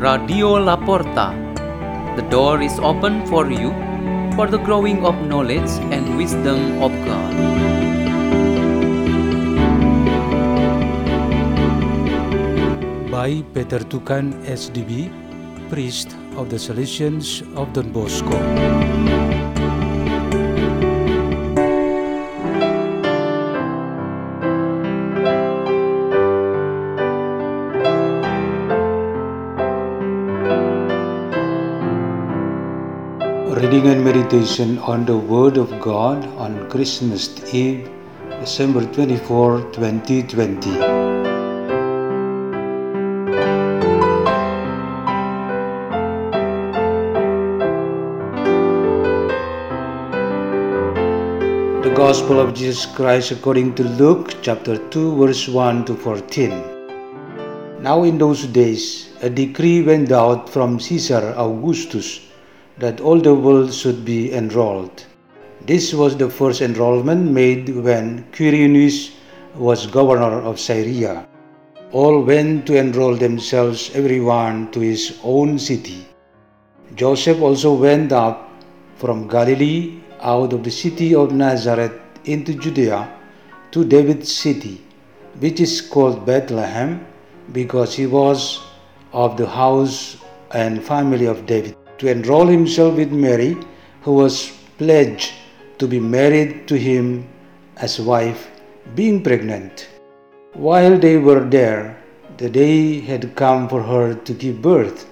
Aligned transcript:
Radio 0.00 0.56
La 0.56 0.76
Porta. 0.78 1.26
The 2.16 2.24
door 2.30 2.62
is 2.62 2.78
open 2.78 3.26
for 3.26 3.50
you 3.52 3.68
for 4.34 4.46
the 4.46 4.56
growing 4.56 5.04
of 5.04 5.14
knowledge 5.28 5.68
and 5.92 6.16
wisdom 6.16 6.80
of 6.80 6.90
God. 7.04 7.36
by 13.12 13.44
Peter 13.52 13.84
Tukan 13.84 14.32
SDB, 14.48 15.12
priest 15.68 16.16
of 16.40 16.48
the 16.48 16.56
Salesians 16.56 17.44
of 17.54 17.68
Don 17.74 17.92
Bosco. 17.92 19.19
Reading 33.70 33.90
and 33.90 34.04
meditation 34.04 34.78
on 34.78 35.04
the 35.06 35.16
Word 35.16 35.56
of 35.56 35.80
God 35.80 36.26
on 36.44 36.68
Christmas 36.68 37.54
Eve, 37.54 37.88
December 38.40 38.84
24, 38.84 39.60
2020. 39.70 40.70
The 51.84 51.92
Gospel 51.94 52.40
of 52.40 52.54
Jesus 52.54 52.86
Christ 52.86 53.30
according 53.30 53.76
to 53.76 53.84
Luke 53.84 54.34
chapter 54.42 54.78
2 54.88 55.16
verse 55.16 55.46
1 55.46 55.84
to 55.84 55.94
14. 55.94 56.50
Now 57.80 58.02
in 58.02 58.18
those 58.18 58.46
days 58.46 59.10
a 59.22 59.30
decree 59.30 59.82
went 59.82 60.10
out 60.10 60.50
from 60.50 60.80
Caesar 60.80 61.34
Augustus 61.36 62.29
that 62.80 63.00
all 63.00 63.20
the 63.20 63.34
world 63.34 63.72
should 63.72 64.04
be 64.04 64.32
enrolled. 64.32 65.04
This 65.66 65.92
was 65.92 66.16
the 66.16 66.30
first 66.30 66.62
enrollment 66.62 67.30
made 67.30 67.68
when 67.68 68.24
Quirinius 68.32 69.12
was 69.54 69.86
governor 69.86 70.40
of 70.40 70.58
Syria. 70.58 71.28
All 71.92 72.22
went 72.22 72.66
to 72.66 72.76
enroll 72.76 73.16
themselves 73.16 73.90
everyone 73.94 74.70
to 74.72 74.80
his 74.80 75.18
own 75.22 75.58
city. 75.58 76.06
Joseph 76.94 77.40
also 77.42 77.74
went 77.74 78.12
up 78.12 78.50
from 78.96 79.28
Galilee 79.28 80.00
out 80.20 80.52
of 80.52 80.64
the 80.64 80.70
city 80.70 81.14
of 81.14 81.32
Nazareth 81.32 81.92
into 82.24 82.54
Judea 82.54 83.12
to 83.72 83.84
David's 83.84 84.32
city, 84.34 84.80
which 85.38 85.60
is 85.60 85.80
called 85.80 86.24
Bethlehem, 86.24 87.06
because 87.52 87.94
he 87.94 88.06
was 88.06 88.60
of 89.12 89.36
the 89.36 89.46
house 89.46 90.16
and 90.52 90.82
family 90.82 91.26
of 91.26 91.46
David, 91.46 91.76
to 92.00 92.10
enroll 92.10 92.46
himself 92.46 92.96
with 92.96 93.12
Mary, 93.12 93.56
who 94.02 94.12
was 94.14 94.50
pledged 94.78 95.32
to 95.78 95.86
be 95.86 96.00
married 96.00 96.66
to 96.66 96.76
him 96.76 97.28
as 97.76 98.00
wife, 98.00 98.50
being 98.94 99.22
pregnant. 99.22 99.88
While 100.54 100.98
they 100.98 101.16
were 101.16 101.44
there, 101.48 102.02
the 102.36 102.50
day 102.50 103.00
had 103.00 103.36
come 103.36 103.68
for 103.68 103.82
her 103.82 104.14
to 104.14 104.32
give 104.34 104.60
birth. 104.60 105.08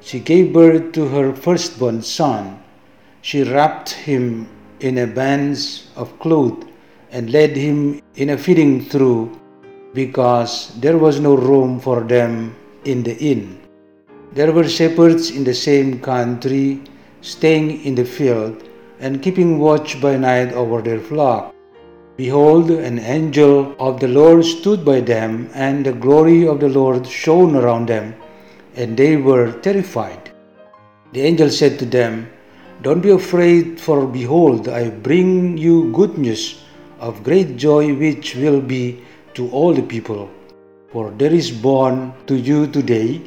She 0.00 0.18
gave 0.18 0.52
birth 0.52 0.92
to 0.92 1.06
her 1.08 1.34
firstborn 1.34 2.02
son 2.02 2.60
she 3.22 3.42
wrapped 3.42 3.90
him 3.90 4.48
in 4.80 4.96
a 4.98 5.06
band 5.06 5.58
of 5.94 6.18
cloth 6.20 6.64
and 7.10 7.30
led 7.30 7.54
him 7.54 8.00
in 8.16 8.30
a 8.30 8.38
feeding 8.38 8.88
trough 8.88 9.28
because 9.92 10.72
there 10.80 10.96
was 10.96 11.20
no 11.20 11.34
room 11.34 11.78
for 11.80 12.00
them 12.00 12.56
in 12.84 13.02
the 13.02 13.16
inn. 13.18 13.60
There 14.32 14.52
were 14.52 14.68
shepherds 14.68 15.30
in 15.30 15.42
the 15.42 15.54
same 15.54 15.98
country 16.00 16.82
staying 17.20 17.84
in 17.84 17.96
the 17.96 18.04
field 18.04 18.62
and 19.00 19.20
keeping 19.20 19.58
watch 19.58 20.00
by 20.00 20.16
night 20.16 20.52
over 20.52 20.80
their 20.80 21.00
flock. 21.00 21.52
Behold, 22.16 22.70
an 22.70 23.00
angel 23.00 23.74
of 23.80 23.98
the 23.98 24.06
Lord 24.06 24.44
stood 24.44 24.84
by 24.84 25.00
them, 25.00 25.50
and 25.54 25.84
the 25.84 25.92
glory 25.92 26.46
of 26.46 26.60
the 26.60 26.68
Lord 26.68 27.08
shone 27.08 27.56
around 27.56 27.88
them, 27.88 28.14
and 28.76 28.96
they 28.96 29.16
were 29.16 29.52
terrified. 29.62 30.30
The 31.12 31.22
angel 31.22 31.50
said 31.50 31.78
to 31.80 31.86
them, 31.86 32.30
don't 32.82 33.00
be 33.00 33.10
afraid, 33.10 33.80
for 33.80 34.06
behold, 34.06 34.68
I 34.68 34.90
bring 34.90 35.58
you 35.58 35.90
good 35.92 36.18
news 36.18 36.62
of 37.00 37.24
great 37.24 37.56
joy, 37.56 37.94
which 37.94 38.36
will 38.36 38.60
be 38.60 39.02
to 39.34 39.50
all 39.50 39.74
the 39.74 39.82
people. 39.82 40.30
For 40.92 41.10
there 41.10 41.32
is 41.32 41.50
born 41.50 42.14
to 42.26 42.36
you 42.36 42.66
today 42.68 43.22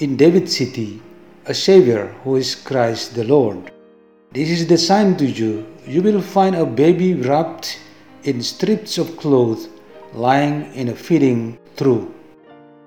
in 0.00 0.16
David's 0.16 0.56
city 0.56 1.02
a 1.44 1.52
Savior 1.52 2.06
who 2.24 2.36
is 2.36 2.54
Christ 2.54 3.14
the 3.14 3.24
Lord. 3.24 3.70
This 4.32 4.48
is 4.48 4.66
the 4.66 4.78
sign 4.78 5.16
to 5.18 5.26
you 5.26 5.66
you 5.86 6.00
will 6.00 6.22
find 6.22 6.56
a 6.56 6.64
baby 6.64 7.12
wrapped 7.14 7.78
in 8.24 8.42
strips 8.42 8.96
of 8.96 9.16
cloth 9.18 9.68
lying 10.14 10.72
in 10.74 10.88
a 10.88 10.94
feeding 10.94 11.58
trough. 11.76 12.08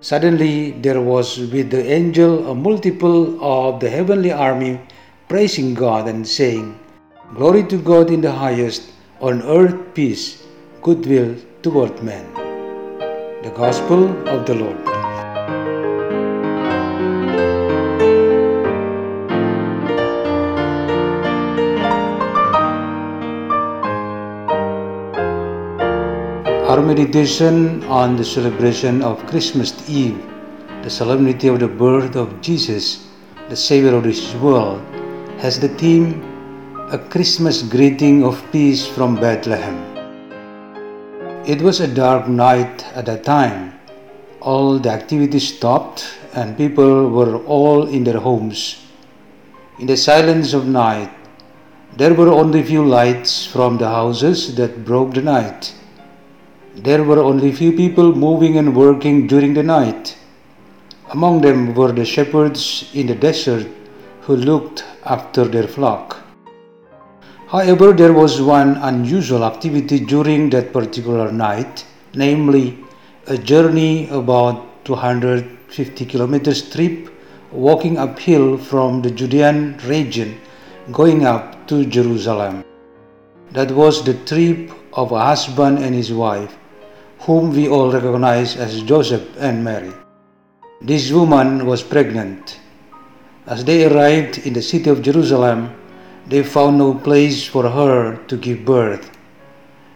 Suddenly 0.02 0.72
there 0.86 1.02
was 1.02 1.38
with 1.54 1.70
the 1.70 1.84
angel 1.98 2.50
a 2.50 2.56
multiple 2.56 3.20
of 3.52 3.80
the 3.80 3.92
heavenly 3.98 4.32
army 4.32 4.80
praising 5.30 5.76
God 5.76 6.08
and 6.08 6.28
saying, 6.28 6.80
Glory 7.36 7.64
to 7.68 7.78
God 7.78 8.10
in 8.10 8.22
the 8.22 8.32
highest, 8.32 8.90
on 9.22 9.44
earth 9.44 9.78
peace, 9.94 10.44
goodwill 10.82 11.36
toward 11.62 12.02
men. 12.02 12.26
The 13.44 13.54
Gospel 13.56 14.10
of 14.28 14.48
the 14.48 14.56
Lord. 14.56 14.93
Our 26.74 26.82
meditation 26.82 27.84
on 27.84 28.18
the 28.18 28.26
celebration 28.26 29.04
of 29.04 29.24
Christmas 29.28 29.88
Eve, 29.88 30.18
the 30.82 30.90
solemnity 30.90 31.48
of 31.48 31.60
the 31.60 31.68
birth 31.68 32.16
of 32.16 32.42
Jesus, 32.42 33.10
the 33.48 33.56
Savior 33.56 33.94
of 33.94 34.06
this 34.06 34.34
world, 34.42 34.82
has 35.38 35.60
the 35.60 35.68
theme 35.68 36.24
A 36.90 36.98
Christmas 36.98 37.62
Greeting 37.62 38.24
of 38.24 38.44
Peace 38.52 38.88
from 38.88 39.14
Bethlehem. 39.14 39.78
It 41.46 41.62
was 41.62 41.80
a 41.80 41.88
dark 41.88 42.28
night 42.28 42.84
at 42.96 43.06
that 43.06 43.24
time. 43.24 43.80
All 44.42 44.80
the 44.80 44.90
activities 44.90 45.56
stopped 45.56 46.18
and 46.34 46.58
people 46.58 47.12
were 47.12 47.38
all 47.46 47.86
in 47.86 48.04
their 48.04 48.20
homes. 48.20 48.82
In 49.78 49.86
the 49.86 49.96
silence 49.96 50.54
of 50.54 50.66
night, 50.66 51.12
there 51.98 52.16
were 52.16 52.30
only 52.30 52.64
few 52.64 52.84
lights 52.84 53.46
from 53.46 53.78
the 53.78 53.90
houses 53.90 54.56
that 54.56 54.84
broke 54.84 55.14
the 55.14 55.22
night. 55.22 55.72
There 56.76 57.04
were 57.04 57.20
only 57.20 57.52
few 57.52 57.72
people 57.74 58.16
moving 58.16 58.58
and 58.58 58.76
working 58.76 59.28
during 59.28 59.54
the 59.54 59.62
night. 59.62 60.18
Among 61.12 61.42
them 61.42 61.76
were 61.76 61.92
the 61.92 62.04
shepherds 62.04 62.90
in 62.96 63.06
the 63.06 63.14
desert 63.14 63.68
who 64.22 64.36
looked 64.36 64.84
after 65.06 65.46
their 65.46 65.68
flock. 65.68 66.18
However, 67.48 67.94
there 67.94 68.14
was 68.14 68.42
one 68.42 68.78
unusual 68.78 69.46
activity 69.46 70.00
during 70.00 70.50
that 70.50 70.74
particular 70.74 71.32
night, 71.32 71.86
namely 72.16 72.80
a 73.28 73.38
journey 73.38 74.10
about 74.10 74.84
250 74.86 76.06
kilometers 76.06 76.72
trip 76.72 77.10
walking 77.52 78.00
uphill 78.00 78.58
from 78.58 79.04
the 79.04 79.12
Judean 79.12 79.78
region 79.86 80.42
going 80.92 81.24
up 81.24 81.68
to 81.68 81.86
Jerusalem. 81.86 82.66
That 83.52 83.70
was 83.70 84.04
the 84.04 84.16
trip 84.26 84.72
of 84.94 85.12
a 85.12 85.24
husband 85.24 85.78
and 85.78 85.94
his 85.94 86.12
wife, 86.12 86.58
whom 87.26 87.52
we 87.52 87.68
all 87.68 87.92
recognize 87.92 88.56
as 88.56 88.82
Joseph 88.84 89.28
and 89.38 89.64
Mary. 89.64 89.94
This 90.82 91.12
woman 91.12 91.66
was 91.66 91.82
pregnant 91.84 92.60
as 93.46 93.66
they 93.66 93.86
arrived 93.86 94.38
in 94.48 94.54
the 94.54 94.62
city 94.62 94.90
of 94.90 95.02
Jerusalem, 95.02 95.76
they 96.30 96.44
found 96.44 96.78
no 96.78 96.94
place 96.94 97.46
for 97.46 97.70
her 97.70 98.16
to 98.28 98.38
give 98.38 98.64
birth. 98.64 99.12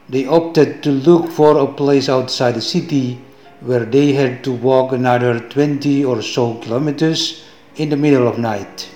They 0.09 0.25
opted 0.25 0.83
to 0.83 0.91
look 0.91 1.29
for 1.31 1.57
a 1.57 1.65
place 1.73 2.09
outside 2.09 2.55
the 2.55 2.61
city 2.61 3.21
where 3.61 3.85
they 3.85 4.11
had 4.11 4.43
to 4.43 4.51
walk 4.51 4.91
another 4.91 5.39
20 5.39 6.03
or 6.03 6.21
so 6.21 6.55
kilometers 6.55 7.45
in 7.77 7.89
the 7.89 7.95
middle 7.95 8.27
of 8.27 8.37
night. 8.37 8.89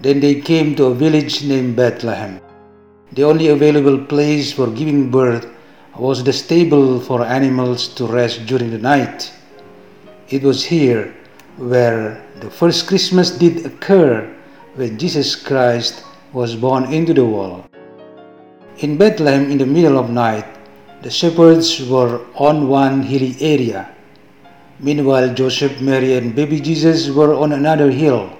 Then 0.00 0.18
they 0.18 0.40
came 0.40 0.74
to 0.74 0.86
a 0.86 0.94
village 0.94 1.44
named 1.44 1.76
Bethlehem. 1.76 2.40
The 3.12 3.22
only 3.22 3.48
available 3.48 4.04
place 4.04 4.52
for 4.52 4.66
giving 4.66 5.12
birth 5.12 5.46
was 5.98 6.24
the 6.24 6.32
stable 6.32 7.00
for 7.00 7.24
animals 7.24 7.88
to 7.88 8.06
rest 8.06 8.46
during 8.46 8.70
the 8.70 8.78
night. 8.78 9.32
It 10.28 10.42
was 10.42 10.64
here 10.64 11.14
where 11.56 12.24
the 12.40 12.50
first 12.50 12.86
Christmas 12.86 13.30
did 13.30 13.66
occur 13.66 14.28
when 14.76 14.98
Jesus 14.98 15.34
Christ 15.34 16.04
was 16.32 16.54
born 16.54 16.92
into 16.92 17.12
the 17.12 17.24
world. 17.24 17.68
In 18.78 18.96
Bethlehem, 18.96 19.50
in 19.50 19.58
the 19.58 19.66
middle 19.66 19.98
of 19.98 20.10
night, 20.10 20.46
the 21.02 21.10
shepherds 21.10 21.86
were 21.88 22.24
on 22.34 22.68
one 22.68 23.02
hilly 23.02 23.36
area. 23.40 23.94
Meanwhile, 24.78 25.34
Joseph, 25.34 25.80
Mary, 25.80 26.16
and 26.16 26.34
baby 26.34 26.60
Jesus 26.60 27.10
were 27.10 27.34
on 27.34 27.52
another 27.52 27.90
hill. 27.90 28.30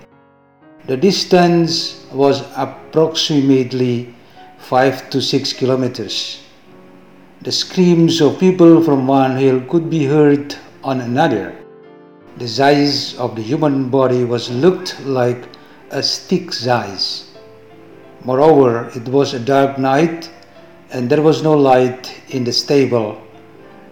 The 0.86 0.96
distance 0.96 2.06
was 2.12 2.40
approximately 2.56 4.14
5 4.58 5.10
to 5.10 5.20
6 5.20 5.52
kilometers. 5.54 6.42
The 7.42 7.52
screams 7.52 8.20
of 8.20 8.38
people 8.38 8.84
from 8.84 9.06
one 9.06 9.38
hill 9.38 9.62
could 9.62 9.88
be 9.88 10.04
heard 10.04 10.54
on 10.84 11.00
another. 11.00 11.56
The 12.36 12.46
size 12.46 13.16
of 13.16 13.34
the 13.34 13.40
human 13.40 13.88
body 13.88 14.24
was 14.24 14.50
looked 14.50 15.00
like 15.06 15.48
a 15.90 16.02
stick 16.02 16.52
size. 16.52 17.30
Moreover, 18.26 18.92
it 18.94 19.08
was 19.08 19.32
a 19.32 19.40
dark 19.40 19.78
night 19.78 20.30
and 20.92 21.08
there 21.08 21.22
was 21.22 21.42
no 21.42 21.54
light 21.54 22.12
in 22.28 22.44
the 22.44 22.52
stable, 22.52 23.18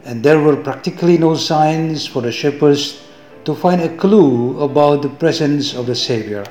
and 0.05 0.23
there 0.23 0.41
were 0.41 0.57
practically 0.57 1.17
no 1.17 1.35
signs 1.35 2.07
for 2.07 2.21
the 2.21 2.31
shepherds 2.31 3.01
to 3.47 3.55
find 3.55 3.81
a 3.81 3.97
clue 3.97 4.61
about 4.61 5.01
the 5.01 5.09
presence 5.09 5.73
of 5.73 5.87
the 5.87 5.95
Savior. 5.95 6.45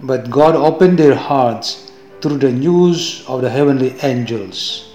But 0.00 0.30
God 0.30 0.56
opened 0.56 0.98
their 0.98 1.14
hearts 1.14 1.92
through 2.22 2.38
the 2.38 2.52
news 2.52 3.26
of 3.28 3.42
the 3.42 3.50
heavenly 3.50 3.94
angels. 4.00 4.87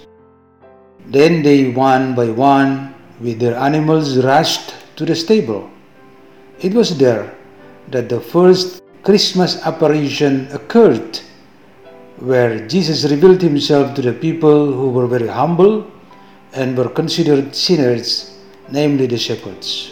Then 1.14 1.44
they, 1.44 1.70
one 1.70 2.16
by 2.16 2.30
one, 2.32 2.96
with 3.22 3.38
their 3.40 3.56
animals, 3.56 4.18
rushed 4.18 4.74
to 4.96 5.06
the 5.06 5.16
stable. 5.16 5.70
It 6.60 6.74
was 6.74 6.98
there 6.98 7.38
that 7.92 8.10
the 8.10 8.20
first 8.20 8.82
Christmas 9.04 9.62
apparition 9.62 10.48
occurred, 10.52 11.20
where 12.18 12.68
Jesus 12.68 13.06
revealed 13.12 13.44
himself 13.44 13.94
to 13.94 14.02
the 14.02 14.14
people 14.14 14.74
who 14.74 14.90
were 14.90 15.06
very 15.06 15.28
humble 15.28 15.86
and 16.54 16.76
were 16.76 16.90
considered 16.90 17.54
sinners, 17.54 18.34
namely 18.72 19.06
the 19.06 19.18
shepherds. 19.18 19.92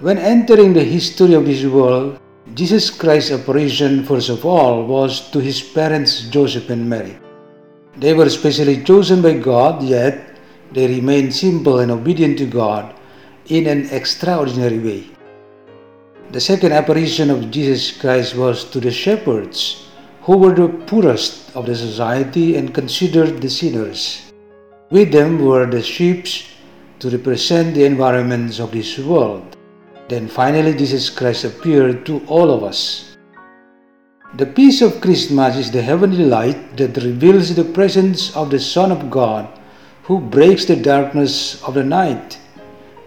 When 0.00 0.18
entering 0.18 0.72
the 0.72 0.82
history 0.82 1.34
of 1.34 1.46
this 1.46 1.64
world, 1.64 2.18
Jesus 2.54 2.90
Christ's 2.90 3.30
apparition, 3.30 4.02
first 4.02 4.28
of 4.28 4.44
all, 4.44 4.86
was 4.86 5.30
to 5.30 5.38
his 5.38 5.62
parents 5.62 6.22
Joseph 6.30 6.68
and 6.70 6.90
Mary. 6.90 7.16
They 7.96 8.12
were 8.12 8.28
specially 8.28 8.82
chosen 8.82 9.22
by 9.22 9.34
God, 9.34 9.82
yet 9.82 10.36
they 10.72 10.88
remained 10.88 11.34
simple 11.34 11.78
and 11.78 11.90
obedient 11.90 12.38
to 12.38 12.46
God 12.46 12.94
in 13.46 13.66
an 13.66 13.88
extraordinary 13.90 14.78
way. 14.78 15.06
The 16.30 16.40
second 16.40 16.72
apparition 16.72 17.30
of 17.30 17.50
Jesus 17.50 17.96
Christ 17.96 18.34
was 18.34 18.64
to 18.70 18.80
the 18.80 18.90
shepherds, 18.90 19.88
who 20.22 20.38
were 20.38 20.54
the 20.54 20.68
poorest 20.86 21.54
of 21.54 21.66
the 21.66 21.76
society 21.76 22.56
and 22.56 22.74
considered 22.74 23.40
the 23.40 23.50
sinners. 23.50 24.32
With 24.90 25.12
them 25.12 25.44
were 25.44 25.66
the 25.66 25.82
sheep 25.82 26.26
to 26.98 27.10
represent 27.10 27.74
the 27.74 27.84
environments 27.84 28.58
of 28.58 28.72
this 28.72 28.98
world. 28.98 29.56
Then 30.08 30.26
finally, 30.26 30.74
Jesus 30.74 31.10
Christ 31.10 31.44
appeared 31.44 32.04
to 32.06 32.24
all 32.26 32.50
of 32.50 32.64
us. 32.64 33.13
The 34.36 34.46
peace 34.46 34.82
of 34.82 35.00
Christmas 35.00 35.56
is 35.56 35.70
the 35.70 35.80
heavenly 35.80 36.24
light 36.24 36.76
that 36.76 36.96
reveals 36.96 37.54
the 37.54 37.62
presence 37.62 38.34
of 38.34 38.50
the 38.50 38.58
Son 38.58 38.90
of 38.90 39.08
God 39.08 39.46
who 40.02 40.18
breaks 40.18 40.64
the 40.64 40.74
darkness 40.74 41.62
of 41.62 41.74
the 41.74 41.84
night 41.84 42.36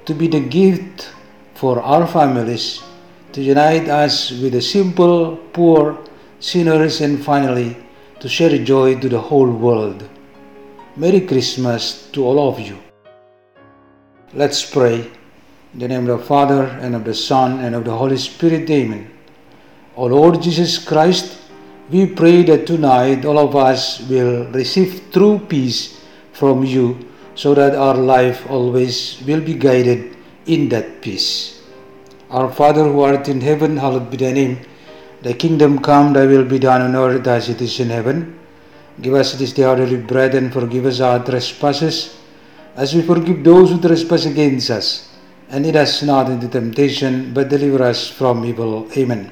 to 0.05 0.13
be 0.13 0.29
the 0.29 0.39
gift 0.39 1.09
for 1.53 1.81
our 1.81 2.07
families, 2.07 2.81
to 3.33 3.41
unite 3.41 3.89
us 3.89 4.31
with 4.31 4.53
the 4.53 4.61
simple, 4.61 5.35
poor, 5.51 5.99
sinners, 6.39 7.01
and 7.01 7.21
finally 7.21 7.75
to 8.21 8.29
share 8.29 8.57
joy 8.63 8.97
to 8.97 9.09
the 9.09 9.19
whole 9.19 9.51
world. 9.51 10.07
Merry 10.95 11.19
Christmas 11.19 12.09
to 12.13 12.23
all 12.23 12.47
of 12.47 12.57
you. 12.57 12.77
Let's 14.33 14.63
pray. 14.63 15.11
In 15.73 15.79
the 15.79 15.89
name 15.89 16.09
of 16.09 16.19
the 16.19 16.25
Father, 16.25 16.63
and 16.79 16.95
of 16.95 17.03
the 17.03 17.13
Son, 17.13 17.59
and 17.59 17.75
of 17.75 17.83
the 17.83 17.97
Holy 17.97 18.17
Spirit, 18.17 18.69
Amen. 18.69 19.16
O 19.97 20.05
Lord 20.05 20.43
Jesus 20.43 20.77
Christ, 20.77 21.39
we 21.89 22.05
pray 22.05 22.43
that 22.43 22.67
tonight 22.67 23.25
all 23.25 23.39
of 23.39 23.55
us 23.55 23.99
will 24.07 24.45
receive 24.51 25.09
true 25.11 25.39
peace 25.39 25.99
from 26.33 26.63
you 26.63 27.09
so 27.33 27.55
that 27.55 27.73
our 27.73 27.95
life 27.95 28.45
always 28.47 29.19
will 29.25 29.41
be 29.41 29.55
guided 29.55 30.15
in 30.45 30.69
that 30.69 31.01
peace. 31.01 31.63
Our 32.29 32.51
Father 32.51 32.83
who 32.83 33.01
art 33.01 33.27
in 33.27 33.41
heaven, 33.41 33.75
hallowed 33.75 34.11
be 34.11 34.17
thy 34.17 34.33
name. 34.33 34.59
Thy 35.23 35.33
kingdom 35.33 35.79
come, 35.79 36.13
thy 36.13 36.27
will 36.27 36.45
be 36.45 36.59
done 36.59 36.81
on 36.83 36.95
earth 36.95 37.25
as 37.25 37.49
it 37.49 37.59
is 37.59 37.79
in 37.79 37.89
heaven. 37.89 38.37
Give 39.01 39.15
us 39.15 39.33
this 39.33 39.53
day 39.53 39.63
our 39.63 39.77
daily 39.77 39.97
bread 39.97 40.35
and 40.35 40.53
forgive 40.53 40.85
us 40.85 40.99
our 40.99 41.25
trespasses 41.25 42.17
as 42.75 42.93
we 42.93 43.01
forgive 43.01 43.43
those 43.43 43.71
who 43.71 43.81
trespass 43.81 44.25
against 44.25 44.69
us 44.69 45.09
and 45.49 45.65
lead 45.65 45.75
us 45.75 46.03
not 46.03 46.29
into 46.29 46.47
temptation, 46.47 47.33
but 47.33 47.49
deliver 47.49 47.81
us 47.83 48.07
from 48.07 48.45
evil. 48.45 48.87
Amen. 48.95 49.31